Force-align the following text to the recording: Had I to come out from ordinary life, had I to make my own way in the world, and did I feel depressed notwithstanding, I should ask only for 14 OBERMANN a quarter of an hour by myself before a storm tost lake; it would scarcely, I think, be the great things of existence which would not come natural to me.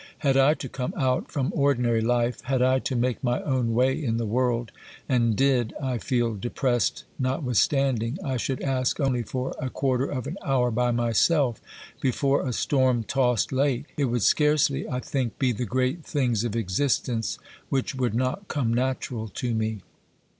Had 0.25 0.35
I 0.35 0.55
to 0.55 0.67
come 0.67 0.95
out 0.97 1.29
from 1.31 1.53
ordinary 1.55 2.01
life, 2.01 2.41
had 2.45 2.63
I 2.63 2.79
to 2.79 2.95
make 2.95 3.23
my 3.23 3.39
own 3.43 3.75
way 3.75 4.03
in 4.03 4.17
the 4.17 4.25
world, 4.25 4.71
and 5.07 5.35
did 5.35 5.75
I 5.79 5.99
feel 5.99 6.33
depressed 6.35 7.03
notwithstanding, 7.19 8.17
I 8.25 8.37
should 8.37 8.63
ask 8.63 8.99
only 8.99 9.21
for 9.21 9.49
14 9.53 9.53
OBERMANN 9.57 9.67
a 9.67 9.69
quarter 9.71 10.05
of 10.05 10.25
an 10.25 10.37
hour 10.43 10.71
by 10.71 10.89
myself 10.89 11.61
before 11.99 12.47
a 12.47 12.51
storm 12.51 13.03
tost 13.03 13.51
lake; 13.51 13.93
it 13.95 14.05
would 14.05 14.23
scarcely, 14.23 14.89
I 14.89 15.01
think, 15.01 15.37
be 15.37 15.51
the 15.51 15.65
great 15.65 16.03
things 16.03 16.43
of 16.43 16.55
existence 16.55 17.37
which 17.69 17.93
would 17.93 18.15
not 18.15 18.47
come 18.47 18.73
natural 18.73 19.27
to 19.27 19.53
me. 19.53 19.81